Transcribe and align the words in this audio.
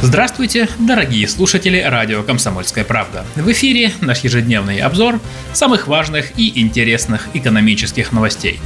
Здравствуйте, 0.00 0.68
дорогие 0.78 1.26
слушатели 1.26 1.80
радио 1.80 2.22
«Комсомольская 2.22 2.84
правда». 2.84 3.26
В 3.34 3.50
эфире 3.50 3.90
наш 4.00 4.20
ежедневный 4.20 4.78
обзор 4.78 5.18
самых 5.52 5.88
важных 5.88 6.38
и 6.38 6.60
интересных 6.60 7.26
экономических 7.34 8.12
новостей. 8.12 8.60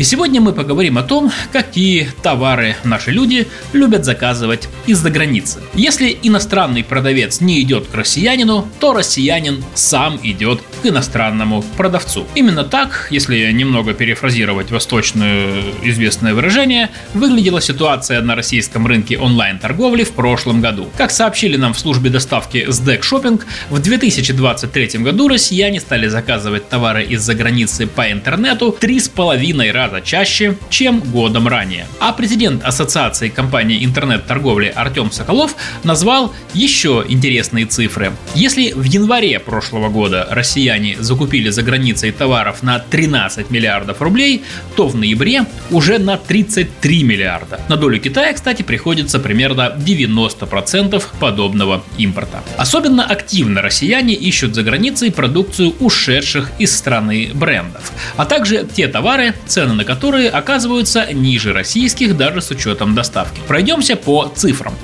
И 0.00 0.02
сегодня 0.02 0.40
мы 0.40 0.54
поговорим 0.54 0.96
о 0.96 1.02
том, 1.02 1.30
какие 1.52 2.08
товары 2.22 2.74
наши 2.84 3.10
люди 3.10 3.46
любят 3.74 4.06
заказывать 4.06 4.66
из-за 4.86 5.10
границы. 5.10 5.60
Если 5.74 6.18
иностранный 6.22 6.82
продавец 6.82 7.42
не 7.42 7.60
идет 7.60 7.86
к 7.86 7.94
россиянину, 7.94 8.66
то 8.80 8.94
россиянин 8.94 9.62
сам 9.74 10.18
идет 10.22 10.62
к 10.82 10.86
иностранному 10.86 11.62
продавцу. 11.76 12.26
Именно 12.34 12.64
так, 12.64 13.08
если 13.10 13.52
немного 13.52 13.92
перефразировать 13.92 14.70
восточное 14.70 15.64
известное 15.82 16.32
выражение, 16.32 16.88
выглядела 17.12 17.60
ситуация 17.60 18.22
на 18.22 18.34
российском 18.34 18.86
рынке 18.86 19.18
онлайн-торговли 19.18 20.04
в 20.04 20.12
прошлом 20.12 20.62
году. 20.62 20.88
Как 20.96 21.10
сообщили 21.10 21.58
нам 21.58 21.74
в 21.74 21.78
службе 21.78 22.08
доставки 22.08 22.66
SDEC 22.66 23.02
Shopping, 23.02 23.42
в 23.68 23.78
2023 23.78 25.00
году 25.00 25.28
россияне 25.28 25.78
стали 25.78 26.06
заказывать 26.08 26.70
товары 26.70 27.04
из-за 27.04 27.34
границы 27.34 27.86
по 27.86 28.10
интернету 28.10 28.74
3,5 28.80 29.70
раза 29.72 29.89
раза 29.90 30.04
чаще, 30.04 30.56
чем 30.70 31.00
годом 31.00 31.48
ранее. 31.48 31.86
А 31.98 32.12
президент 32.12 32.64
Ассоциации 32.64 33.28
компаний 33.28 33.84
интернет-торговли 33.84 34.72
Артем 34.74 35.10
Соколов 35.10 35.54
назвал 35.84 36.32
еще 36.54 37.04
интересные 37.08 37.66
цифры. 37.66 38.12
Если 38.34 38.72
в 38.72 38.84
январе 38.84 39.38
прошлого 39.38 39.88
года 39.88 40.26
россияне 40.30 40.96
закупили 40.98 41.50
за 41.50 41.62
границей 41.62 42.12
товаров 42.12 42.62
на 42.62 42.78
13 42.78 43.50
миллиардов 43.50 44.00
рублей, 44.00 44.42
то 44.76 44.88
в 44.88 44.96
ноябре 44.96 45.46
уже 45.70 45.98
на 45.98 46.16
33 46.16 47.02
миллиарда. 47.02 47.60
На 47.68 47.76
долю 47.76 48.00
Китая, 48.00 48.32
кстати, 48.32 48.62
приходится 48.62 49.18
примерно 49.18 49.74
90% 49.76 51.02
подобного 51.18 51.82
импорта. 51.98 52.42
Особенно 52.56 53.04
активно 53.04 53.62
россияне 53.62 54.14
ищут 54.14 54.54
за 54.54 54.62
границей 54.62 55.10
продукцию 55.10 55.74
ушедших 55.80 56.50
из 56.58 56.76
страны 56.76 57.30
брендов, 57.34 57.92
а 58.16 58.24
также 58.24 58.66
те 58.74 58.86
товары, 58.88 59.34
цены 59.46 59.79
на 59.80 59.84
которые 59.84 60.28
оказываются 60.28 61.10
ниже 61.10 61.54
российских 61.54 62.14
даже 62.14 62.42
с 62.42 62.50
учетом 62.50 62.94
доставки. 62.94 63.40
Пройдемся 63.48 63.96
по 63.96 64.30
цифрам. 64.36 64.74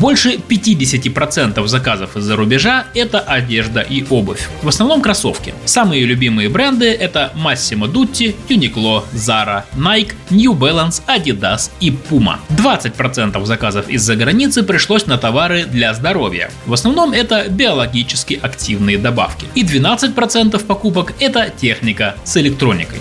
Больше 0.00 0.40
50% 0.48 1.64
заказов 1.68 2.16
из-за 2.16 2.34
рубежа– 2.34 2.86
это 2.96 3.20
одежда 3.20 3.80
и 3.80 4.04
обувь. 4.10 4.48
В 4.62 4.68
основном 4.68 5.02
кроссовки. 5.02 5.54
Самые 5.66 6.04
любимые 6.04 6.48
бренды– 6.48 6.86
это 7.00 7.32
Massimo 7.36 7.86
Dutti, 7.86 8.34
Uniqlo, 8.48 9.04
Zara, 9.12 9.62
Nike, 9.76 10.14
New 10.30 10.54
Balance, 10.54 11.00
Adidas 11.06 11.70
и 11.78 11.90
Puma. 11.90 12.38
20% 12.48 13.44
заказов 13.44 13.88
из-за 13.88 14.16
границы 14.16 14.64
пришлось 14.64 15.06
на 15.06 15.16
товары 15.16 15.64
для 15.64 15.94
здоровья. 15.94 16.50
В 16.66 16.72
основном 16.72 17.12
это 17.12 17.46
биологически 17.48 18.36
активные 18.42 18.98
добавки. 18.98 19.46
И 19.54 19.62
12% 19.62 20.66
покупок– 20.66 21.14
это 21.20 21.52
техника 21.56 22.16
с 22.24 22.36
электроникой. 22.36 22.98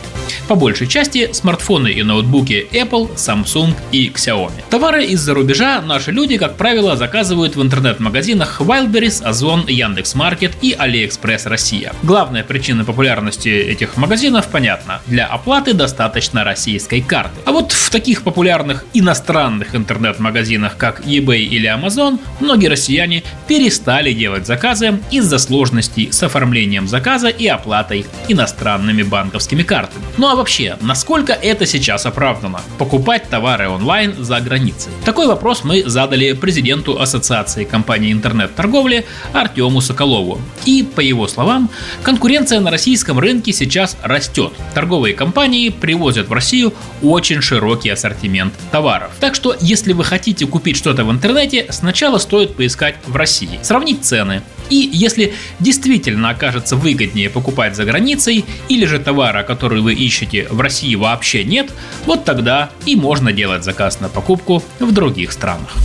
По 0.50 0.56
большей 0.56 0.88
части 0.88 1.30
смартфоны 1.32 1.90
и 1.90 2.02
ноутбуки 2.02 2.68
Apple, 2.72 3.16
Samsung 3.16 3.76
и 3.92 4.10
Xiaomi. 4.10 4.64
Товары 4.72 5.06
из-за 5.06 5.36
рубежа 5.36 5.80
наши 5.80 6.12
люди, 6.12 6.38
как 6.40 6.58
правило, 6.58 6.98
заказывают 6.98 7.56
в 7.56 7.62
интернет-магазинах 7.62 8.60
Wildberries, 8.60 9.24
Озон, 9.24 9.66
Яндекс.Маркет 9.68 10.54
и 10.64 10.72
AliExpress 10.72 11.48
Россия. 11.48 11.94
Главная 12.02 12.44
причина 12.44 12.84
популярности 12.84 13.50
этих 13.50 13.96
магазинов 13.96 14.48
понятна. 14.48 15.02
Для 15.06 15.28
оплаты 15.28 15.76
достаточно 15.76 16.44
российской 16.44 17.02
карты. 17.02 17.40
А 17.46 17.52
вот 17.52 17.72
в 17.72 17.92
таких 17.92 18.24
популярных 18.24 18.86
иностранных 18.96 19.76
интернет-магазинах, 19.76 20.78
как 20.78 21.02
eBay 21.02 21.42
или 21.42 21.70
Amazon, 21.70 22.20
многие 22.40 22.70
россияне 22.70 23.22
перестали 23.48 24.14
делать 24.14 24.48
заказы 24.48 24.98
из-за 25.12 25.38
сложностей 25.38 26.12
с 26.12 26.24
оформлением 26.24 26.88
заказа 26.88 27.28
и 27.28 27.46
оплатой 27.46 28.08
иностранными 28.28 29.04
банковскими 29.04 29.62
картами. 29.62 30.04
Ну 30.18 30.28
а 30.28 30.39
вообще, 30.40 30.78
насколько 30.80 31.34
это 31.34 31.66
сейчас 31.66 32.06
оправдано? 32.06 32.62
Покупать 32.78 33.30
товары 33.30 33.68
онлайн 33.68 34.16
за 34.24 34.40
границей? 34.40 34.94
Такой 35.04 35.28
вопрос 35.28 35.66
мы 35.66 35.84
задали 35.86 36.32
президенту 36.32 37.02
Ассоциации 37.02 37.66
компаний 37.66 38.14
интернет-торговли 38.14 39.06
Артему 39.34 39.82
Соколову. 39.82 40.40
И, 40.64 40.84
по 40.84 41.02
его 41.02 41.28
словам, 41.28 41.70
конкуренция 42.04 42.62
на 42.62 42.72
российском 42.72 43.20
рынке 43.20 43.52
сейчас 43.52 43.98
растет. 44.02 44.54
Торговые 44.74 45.14
компании 45.14 45.68
привозят 45.70 46.30
в 46.30 46.34
Россию 46.34 46.74
очень 47.02 47.42
широкий 47.42 47.90
ассортимент 47.90 48.54
товаров. 48.72 49.12
Так 49.20 49.36
что, 49.36 49.58
если 49.60 49.92
вы 49.92 50.06
хотите 50.06 50.48
купить 50.48 50.78
что-то 50.78 51.04
в 51.04 51.12
интернете, 51.12 51.66
сначала 51.70 52.18
стоит 52.18 52.56
поискать 52.56 52.96
в 53.06 53.16
России, 53.18 53.60
сравнить 53.62 54.06
цены, 54.06 54.42
и 54.70 54.90
если 54.92 55.34
действительно 55.60 56.30
окажется 56.30 56.76
выгоднее 56.76 57.30
покупать 57.30 57.76
за 57.76 57.86
границей, 57.86 58.46
или 58.68 58.86
же 58.86 59.00
товара, 59.00 59.44
который 59.44 59.82
вы 59.82 59.94
ищете 59.94 60.48
в 60.50 60.60
России 60.62 60.96
вообще 60.96 61.44
нет, 61.44 61.72
вот 62.06 62.26
тогда 62.26 62.70
и 62.86 62.96
можно 62.96 63.32
делать 63.32 63.64
заказ 63.64 64.00
на 64.00 64.10
покупку 64.10 64.64
в 64.80 64.92
других 64.92 65.32
странах. 65.32 65.76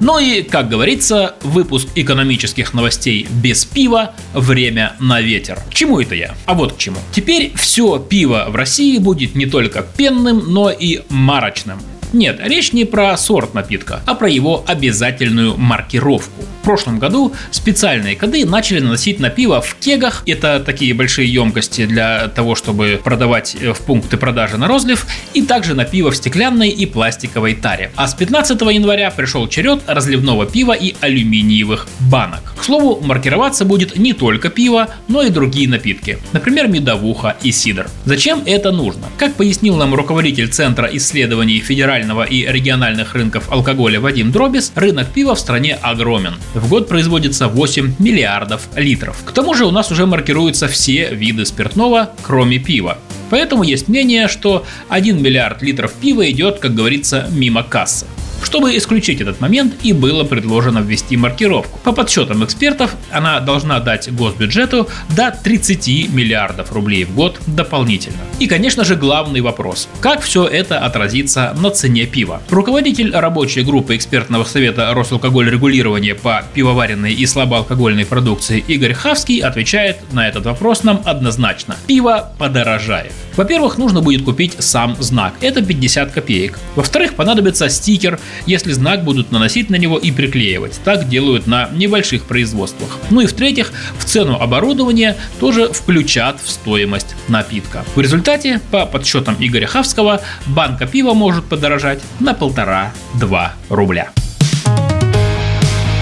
Ну 0.00 0.18
и, 0.18 0.42
как 0.42 0.68
говорится, 0.68 1.36
выпуск 1.42 1.88
экономических 1.94 2.74
новостей 2.74 3.26
без 3.30 3.64
пива– 3.64 4.14
время 4.34 4.96
на 4.98 5.20
ветер. 5.20 5.58
К 5.70 5.74
чему 5.74 6.00
это 6.00 6.14
я? 6.14 6.34
А 6.46 6.54
вот 6.54 6.74
к 6.74 6.78
чему. 6.78 6.98
Теперь 7.12 7.52
все 7.54 7.98
пиво 7.98 8.46
в 8.48 8.56
России 8.56 8.98
будет 8.98 9.34
не 9.34 9.46
только 9.46 9.82
пенным, 9.96 10.52
но 10.52 10.70
и 10.70 11.02
марочным. 11.08 11.78
Нет, 12.14 12.38
речь 12.40 12.72
не 12.72 12.84
про 12.84 13.16
сорт 13.16 13.54
напитка, 13.54 14.00
а 14.06 14.14
про 14.14 14.30
его 14.30 14.64
обязательную 14.68 15.56
маркировку. 15.56 16.44
В 16.62 16.64
прошлом 16.64 17.00
году 17.00 17.34
специальные 17.50 18.14
коды 18.14 18.46
начали 18.46 18.78
наносить 18.78 19.18
на 19.18 19.30
пиво 19.30 19.60
в 19.60 19.74
кегах. 19.74 20.22
Это 20.24 20.60
такие 20.60 20.94
большие 20.94 21.30
емкости 21.30 21.86
для 21.86 22.28
того, 22.28 22.54
чтобы 22.54 23.00
продавать 23.02 23.56
э, 23.60 23.72
в 23.72 23.80
пункты 23.80 24.16
продажи 24.16 24.56
на 24.56 24.68
розлив. 24.68 25.06
И 25.34 25.42
также 25.42 25.74
на 25.74 25.84
пиво 25.84 26.12
в 26.12 26.16
стеклянной 26.16 26.68
и 26.68 26.86
пластиковой 26.86 27.56
таре. 27.56 27.90
А 27.96 28.06
с 28.06 28.14
15 28.14 28.60
января 28.60 29.10
пришел 29.10 29.48
черед 29.48 29.82
разливного 29.86 30.46
пива 30.46 30.72
и 30.72 30.94
алюминиевых 31.00 31.88
банок. 31.98 32.53
К 32.64 32.66
слову, 32.66 32.98
маркироваться 33.04 33.66
будет 33.66 33.98
не 33.98 34.14
только 34.14 34.48
пиво, 34.48 34.88
но 35.06 35.20
и 35.20 35.28
другие 35.28 35.68
напитки. 35.68 36.16
Например, 36.32 36.66
медовуха 36.66 37.36
и 37.42 37.52
сидр. 37.52 37.90
Зачем 38.06 38.40
это 38.46 38.72
нужно? 38.72 39.02
Как 39.18 39.34
пояснил 39.34 39.76
нам 39.76 39.94
руководитель 39.94 40.48
Центра 40.48 40.88
исследований 40.90 41.60
федерального 41.60 42.22
и 42.22 42.46
региональных 42.50 43.14
рынков 43.14 43.52
алкоголя 43.52 44.00
Вадим 44.00 44.32
Дробис, 44.32 44.72
рынок 44.74 45.08
пива 45.12 45.34
в 45.34 45.40
стране 45.40 45.74
огромен. 45.74 46.36
В 46.54 46.70
год 46.70 46.88
производится 46.88 47.48
8 47.48 47.96
миллиардов 47.98 48.66
литров. 48.76 49.22
К 49.26 49.32
тому 49.32 49.52
же 49.52 49.66
у 49.66 49.70
нас 49.70 49.92
уже 49.92 50.06
маркируются 50.06 50.66
все 50.66 51.14
виды 51.14 51.44
спиртного, 51.44 52.12
кроме 52.22 52.58
пива. 52.58 52.96
Поэтому 53.28 53.62
есть 53.62 53.88
мнение, 53.88 54.26
что 54.26 54.64
1 54.88 55.22
миллиард 55.22 55.60
литров 55.60 55.92
пива 55.92 56.30
идет, 56.30 56.60
как 56.60 56.74
говорится, 56.74 57.28
мимо 57.30 57.62
кассы. 57.62 58.06
Чтобы 58.44 58.76
исключить 58.76 59.20
этот 59.20 59.40
момент 59.40 59.74
и 59.82 59.92
было 59.92 60.22
предложено 60.22 60.78
ввести 60.78 61.16
маркировку. 61.16 61.80
По 61.82 61.92
подсчетам 61.92 62.44
экспертов, 62.44 62.94
она 63.10 63.40
должна 63.40 63.80
дать 63.80 64.12
госбюджету 64.12 64.88
до 65.16 65.32
30 65.32 66.12
миллиардов 66.12 66.70
рублей 66.72 67.04
в 67.04 67.14
год 67.14 67.40
дополнительно. 67.46 68.18
И, 68.38 68.46
конечно 68.46 68.84
же, 68.84 68.96
главный 68.96 69.40
вопрос. 69.40 69.88
Как 70.00 70.20
все 70.20 70.46
это 70.46 70.78
отразится 70.78 71.56
на 71.58 71.70
цене 71.70 72.06
пива? 72.06 72.42
Руководитель 72.50 73.12
рабочей 73.12 73.62
группы 73.62 73.96
экспертного 73.96 74.44
совета 74.44 74.92
Росалкоголь 74.92 75.50
регулирования 75.50 76.14
по 76.14 76.44
пивоваренной 76.54 77.14
и 77.14 77.26
слабоалкогольной 77.26 78.04
продукции 78.04 78.62
Игорь 78.68 78.92
Хавский 78.92 79.38
отвечает 79.40 79.96
на 80.12 80.28
этот 80.28 80.44
вопрос 80.44 80.82
нам 80.84 81.00
однозначно. 81.04 81.76
Пиво 81.86 82.32
подорожает. 82.38 83.12
Во-первых, 83.36 83.78
нужно 83.78 84.00
будет 84.00 84.22
купить 84.22 84.54
сам 84.58 84.96
знак. 85.00 85.34
Это 85.40 85.62
50 85.62 86.12
копеек. 86.12 86.58
Во-вторых, 86.76 87.14
понадобится 87.14 87.68
стикер, 87.68 88.20
если 88.46 88.72
знак 88.72 89.04
будут 89.04 89.32
наносить 89.32 89.70
на 89.70 89.76
него 89.76 89.98
и 89.98 90.10
приклеивать. 90.10 90.80
Так 90.84 91.08
делают 91.08 91.46
на 91.46 91.68
небольших 91.72 92.24
производствах. 92.24 92.98
Ну 93.10 93.20
и 93.20 93.26
в-третьих, 93.26 93.72
в 93.98 94.04
цену 94.04 94.38
оборудования 94.40 95.16
тоже 95.40 95.72
включат 95.72 96.40
в 96.42 96.50
стоимость 96.50 97.14
напитка. 97.28 97.84
В 97.94 98.00
результате, 98.00 98.60
по 98.70 98.86
подсчетам 98.86 99.36
Игоря 99.38 99.66
Хавского, 99.66 100.20
банка 100.46 100.86
пива 100.86 101.14
может 101.14 101.44
подорожать 101.44 102.00
на 102.20 102.34
полтора-два 102.34 103.54
рубля. 103.68 104.10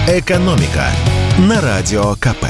Экономика 0.07 0.87
на 1.37 1.61
радио 1.61 2.15
КП. 2.15 2.45